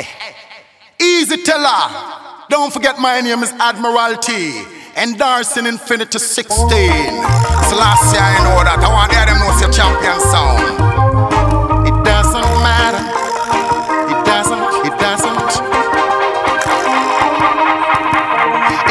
Hey, 0.00 0.34
easy 0.98 1.42
teller. 1.42 1.92
Don't 2.48 2.72
forget 2.72 2.98
my 2.98 3.20
name 3.20 3.42
is 3.42 3.52
Admiral 3.60 4.16
Tibet. 4.16 4.66
Endorsing 4.96 5.66
Infinity 5.66 6.18
16. 6.18 6.56
So 6.56 7.76
last 7.76 8.08
year 8.12 8.24
I 8.24 8.40
know 8.40 8.64
that. 8.64 8.80
I 8.80 8.88
want 8.88 9.12
to 9.12 9.16
hear 9.20 9.28
them 9.28 9.36
know 9.44 9.52
your 9.60 9.68
champion 9.68 10.16
sound. 10.32 10.56
It 11.84 11.96
doesn't 12.00 12.50
matter. 12.64 13.04
It 14.08 14.20
doesn't, 14.24 14.64
it 14.88 14.96
doesn't. 14.96 15.52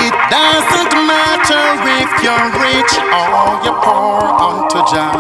It 0.06 0.16
doesn't 0.30 0.94
matter 1.10 1.66
if 2.00 2.12
you're 2.22 2.50
rich 2.54 2.94
or 3.02 3.58
you're 3.66 3.82
poor 3.82 4.30
unto 4.30 4.80
Jah. 4.94 5.18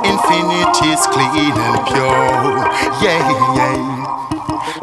Infinity's 0.00 1.04
clean 1.12 1.52
and 1.52 1.78
pure. 1.86 2.64
Yeah, 3.04 3.20
yeah. 3.54 3.95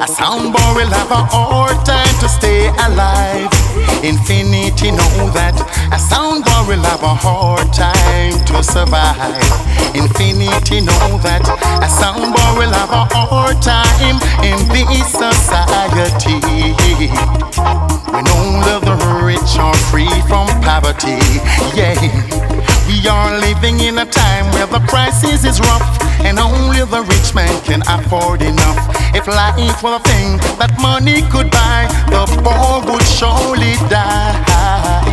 A 0.04 0.06
soundboy 0.06 0.76
will 0.76 0.92
have 0.92 1.12
a 1.12 1.24
hard 1.32 1.80
time 1.86 2.14
to 2.20 2.28
stay 2.28 2.68
alive. 2.92 3.48
Infinity 4.04 4.92
know 4.92 5.32
that 5.32 5.56
a 5.56 6.00
soundboy 6.12 6.68
will 6.68 6.84
have 6.84 7.04
a 7.04 7.16
hard 7.16 7.72
time 7.72 8.36
to 8.52 8.60
survive. 8.62 9.16
Infinity 9.96 10.84
know 10.84 11.08
that 11.24 11.48
a 11.48 11.88
soundboy 11.88 12.52
will 12.60 12.74
have 12.76 12.92
a 12.92 13.08
hard 13.16 13.62
time 13.64 14.20
in 14.44 14.60
this 14.76 15.08
society. 15.08 16.36
When 18.12 18.28
only 18.28 18.76
the 18.84 19.00
rich 19.24 19.56
are 19.56 19.78
free 19.88 20.12
from 20.28 20.52
poverty. 20.68 21.16
Yeah. 21.80 21.96
We 22.92 23.08
are 23.08 23.40
living 23.40 23.80
in 23.80 23.98
a 24.00 24.06
time 24.06 24.52
where 24.52 24.68
the 24.68 24.84
crisis 24.86 25.46
is 25.46 25.62
rough 25.62 26.13
only 26.84 26.92
the 26.92 27.04
rich 27.10 27.34
man 27.34 27.62
can 27.64 27.82
afford 27.88 28.42
enough. 28.42 28.78
If 29.16 29.28
life 29.28 29.84
were 29.84 29.96
a 29.96 30.00
thing 30.00 30.38
that 30.60 30.76
money 30.82 31.22
could 31.32 31.50
buy, 31.52 31.88
the 32.10 32.26
poor 32.44 32.84
would 32.92 33.04
surely 33.04 33.76
die. 33.90 35.04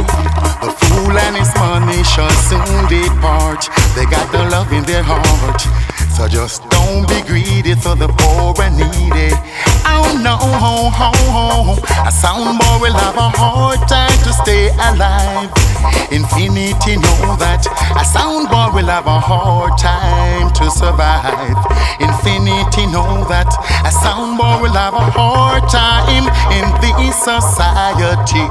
The 0.63 0.71
fool 0.71 1.17
and 1.17 1.37
his 1.37 1.53
money 1.57 2.03
shall 2.03 2.31
soon 2.49 2.89
depart. 2.89 3.69
They 3.95 4.07
got 4.07 4.31
the 4.33 4.49
love 4.51 4.73
in 4.73 4.85
their 4.85 5.03
heart. 5.03 5.61
So 6.17 6.29
just 6.29 6.69
don't 6.71 7.09
be 7.09 7.23
greedy 7.23 7.75
for 7.75 7.95
the 7.95 8.09
poor 8.09 8.55
and 8.63 8.77
needy. 8.77 9.35
Oh 9.87 10.19
no, 10.23 10.37
ho, 10.37 10.91
ho, 10.91 11.13
ho. 11.35 11.75
a 12.07 12.11
soundboy 12.11 12.81
will 12.81 12.95
have 12.95 13.17
a 13.17 13.31
hard 13.31 13.81
time 13.89 14.19
to 14.25 14.33
stay 14.33 14.69
alive. 14.91 15.60
Infinity 16.11 16.99
know 16.99 17.39
that 17.39 17.63
a 17.95 18.03
soundboy 18.03 18.75
will 18.75 18.91
have 18.91 19.07
a 19.07 19.21
hard 19.21 19.79
time 19.79 20.51
to 20.59 20.67
survive. 20.71 21.55
Infinity 22.03 22.91
know 22.91 23.23
that 23.31 23.47
a 23.87 23.93
soundboy 23.95 24.59
will 24.59 24.75
have 24.75 24.95
a 24.95 25.07
hard 25.15 25.63
time 25.71 26.27
in 26.51 26.67
this 26.83 27.15
society. 27.15 28.43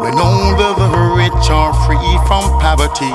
When 0.00 0.16
only 0.16 0.56
the 0.56 0.88
rich 1.12 1.50
are 1.52 1.76
free 1.84 2.16
from 2.24 2.48
poverty. 2.64 3.12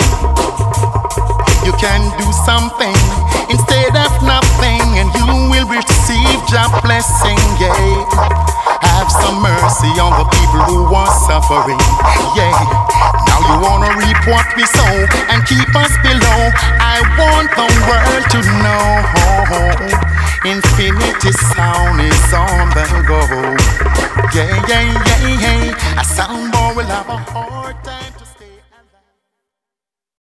You 1.66 1.74
can 1.82 2.06
do 2.22 2.28
something 2.46 2.94
instead 3.50 3.98
of 3.98 4.14
nothing, 4.22 4.86
and 5.02 5.10
you 5.18 5.50
will 5.50 5.66
receive 5.66 6.40
your 6.54 6.70
blessing. 6.86 7.42
Yeah. 7.58 8.55
Have 9.06 9.22
some 9.22 9.38
mercy 9.38 9.94
on 10.02 10.18
the 10.18 10.26
people 10.34 10.66
who 10.66 10.90
are 10.90 11.14
suffering. 11.30 11.78
Yeah. 12.34 12.58
Now 13.30 13.38
you 13.38 13.62
wanna 13.62 13.94
reap 14.02 14.18
what 14.26 14.50
we 14.58 14.66
sow 14.66 14.96
and 15.30 15.46
keep 15.46 15.70
us 15.78 15.94
below. 16.02 16.50
I 16.82 17.06
want 17.14 17.54
the 17.54 17.70
world 17.86 18.26
to 18.34 18.42
know. 18.66 19.06
Infinity 20.44 21.32
sound 21.54 22.02
is 22.02 22.34
on 22.34 22.74
the 22.74 22.86
go. 23.06 23.22
Yeah, 24.34 24.58
yeah, 24.66 24.98
yeah, 25.06 25.38
yeah. 25.38 26.02
A 26.02 26.04
soundboy 26.04 26.76
will 26.76 26.90
have 26.90 27.08
a 27.08 27.18
hard 27.30 27.84
time. 27.84 28.15